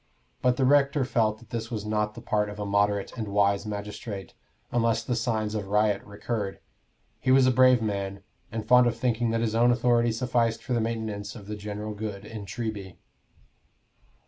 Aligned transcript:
But 0.41 0.57
the 0.57 0.65
rector 0.65 1.05
felt 1.05 1.37
that 1.37 1.51
this 1.51 1.69
was 1.69 1.85
not 1.85 2.15
the 2.15 2.23
part 2.23 2.49
of 2.49 2.57
a 2.59 2.65
moderate 2.65 3.15
and 3.15 3.27
wise 3.27 3.67
magistrate, 3.67 4.33
unless 4.71 5.03
the 5.03 5.15
signs 5.15 5.53
of 5.53 5.67
riot 5.67 6.01
recurred. 6.03 6.59
He 7.19 7.29
was 7.29 7.45
a 7.45 7.51
brave 7.51 7.83
man, 7.83 8.23
and 8.51 8.65
fond 8.67 8.87
of 8.87 8.97
thinking 8.97 9.29
that 9.29 9.41
his 9.41 9.53
own 9.53 9.69
authority 9.69 10.11
sufficed 10.11 10.63
for 10.63 10.73
the 10.73 10.81
maintenance 10.81 11.35
of 11.35 11.45
the 11.45 11.55
general 11.55 11.93
good 11.93 12.25
in 12.25 12.47
Treby. 12.47 12.95